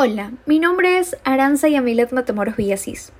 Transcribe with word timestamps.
Hola, 0.00 0.30
mi 0.46 0.60
nombre 0.60 1.00
es 1.00 1.16
Aranza 1.24 1.68
Yamilet 1.68 2.12
Matamoros 2.12 2.54
Villasís. 2.54 3.12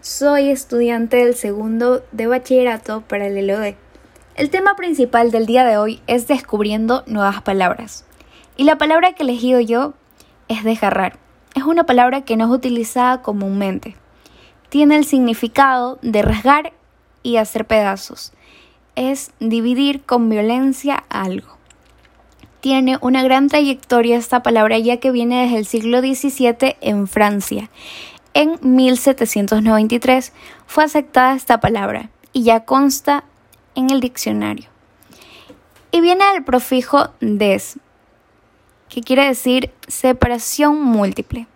Soy 0.00 0.48
estudiante 0.50 1.16
del 1.16 1.34
segundo 1.34 2.04
de 2.12 2.28
bachillerato 2.28 3.00
para 3.00 3.26
el 3.26 3.44
LOD. 3.44 3.74
El 4.36 4.50
tema 4.50 4.76
principal 4.76 5.32
del 5.32 5.46
día 5.46 5.64
de 5.64 5.76
hoy 5.76 6.00
es 6.06 6.28
descubriendo 6.28 7.02
nuevas 7.08 7.42
palabras. 7.42 8.04
Y 8.56 8.62
la 8.62 8.78
palabra 8.78 9.14
que 9.14 9.24
he 9.24 9.26
elegido 9.26 9.58
yo 9.58 9.94
es 10.46 10.62
desgarrar. 10.62 11.18
Es 11.56 11.64
una 11.64 11.82
palabra 11.82 12.20
que 12.20 12.36
no 12.36 12.44
es 12.44 12.50
utilizada 12.52 13.20
comúnmente. 13.22 13.96
Tiene 14.68 14.94
el 14.94 15.04
significado 15.04 15.98
de 16.02 16.22
rasgar 16.22 16.72
y 17.24 17.38
hacer 17.38 17.64
pedazos. 17.64 18.32
Es 18.94 19.32
dividir 19.40 20.04
con 20.04 20.28
violencia 20.28 21.02
algo 21.08 21.54
tiene 22.64 22.96
una 23.02 23.22
gran 23.22 23.48
trayectoria 23.48 24.16
esta 24.16 24.42
palabra 24.42 24.78
ya 24.78 24.96
que 24.96 25.10
viene 25.10 25.42
desde 25.42 25.58
el 25.58 25.66
siglo 25.66 26.00
XVII 26.00 26.76
en 26.80 27.06
Francia. 27.06 27.68
En 28.32 28.58
1793 28.62 30.32
fue 30.66 30.84
aceptada 30.84 31.34
esta 31.34 31.60
palabra 31.60 32.08
y 32.32 32.44
ya 32.44 32.64
consta 32.64 33.24
en 33.74 33.90
el 33.90 34.00
diccionario. 34.00 34.70
Y 35.90 36.00
viene 36.00 36.24
del 36.32 36.42
prefijo 36.42 37.10
des, 37.20 37.78
que 38.88 39.02
quiere 39.02 39.26
decir 39.26 39.70
separación 39.86 40.82
múltiple, 40.82 41.46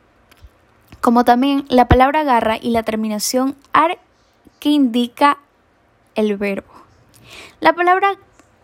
como 1.01 1.25
también 1.25 1.65
la 1.71 1.89
palabra 1.89 2.23
garra 2.23 2.59
y 2.61 2.69
la 2.69 2.83
terminación 2.83 3.57
ar 3.73 3.99
que 4.61 4.69
indica 4.69 5.39
el 6.17 6.37
verbo. 6.37 6.75
La 7.61 7.73
palabra 7.73 8.19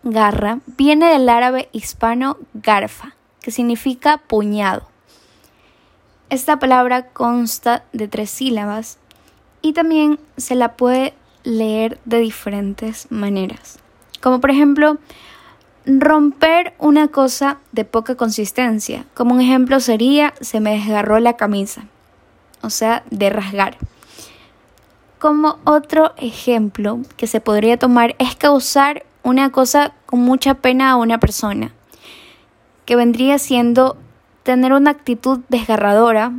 Garra 0.07 0.59
viene 0.67 1.09
del 1.09 1.27
árabe 1.27 1.67
hispano 1.71 2.37
garfa, 2.53 3.15
que 3.41 3.49
significa 3.49 4.19
puñado. 4.19 4.83
Esta 6.29 6.59
palabra 6.59 7.07
consta 7.07 7.83
de 7.91 8.07
tres 8.07 8.29
sílabas 8.29 8.99
y 9.63 9.73
también 9.73 10.19
se 10.37 10.53
la 10.53 10.73
puede 10.73 11.15
leer 11.43 11.99
de 12.05 12.19
diferentes 12.19 13.11
maneras. 13.11 13.79
Como 14.21 14.39
por 14.39 14.51
ejemplo, 14.51 14.99
romper 15.87 16.75
una 16.77 17.07
cosa 17.07 17.57
de 17.71 17.83
poca 17.83 18.13
consistencia. 18.13 19.05
Como 19.15 19.33
un 19.33 19.41
ejemplo 19.41 19.79
sería, 19.79 20.35
se 20.39 20.59
me 20.59 20.73
desgarró 20.73 21.19
la 21.19 21.35
camisa. 21.35 21.85
O 22.61 22.69
sea, 22.69 23.03
de 23.09 23.31
rasgar. 23.31 23.77
Como 25.17 25.57
otro 25.63 26.13
ejemplo 26.17 26.99
que 27.17 27.25
se 27.25 27.41
podría 27.41 27.79
tomar 27.79 28.15
es 28.19 28.35
causar 28.35 29.03
una 29.25 29.51
cosa 29.51 29.91
con 30.05 30.19
mucha 30.19 30.53
pena 30.53 30.91
a 30.91 30.95
una 30.97 31.19
persona, 31.19 31.73
que 32.85 32.95
vendría 32.95 33.39
siendo 33.39 33.97
tener 34.43 34.71
una 34.71 34.91
actitud 34.91 35.39
desgarradora, 35.49 36.31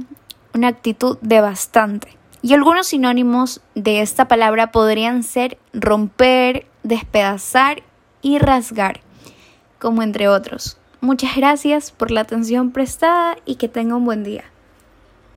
una 0.55 0.69
actitud 0.69 1.19
devastante. 1.21 2.17
Y 2.43 2.55
algunos 2.55 2.87
sinónimos 2.87 3.61
de 3.75 4.03
esta 4.03 4.29
palabra 4.29 4.71
podrían 4.71 5.25
ser 5.25 5.59
romper, 5.73 6.65
despedazar 6.85 7.83
y 8.23 8.39
rasgar, 8.39 9.01
como 9.81 10.05
entre 10.05 10.29
otros. 10.29 10.79
Muchas 11.01 11.35
gracias 11.35 11.91
por 11.91 12.13
la 12.13 12.21
atención 12.21 12.71
prestada 12.71 13.37
y 13.45 13.57
que 13.57 13.69
tenga 13.69 13.97
un 13.97 14.05
buen 14.05 14.23
día. 14.23 14.45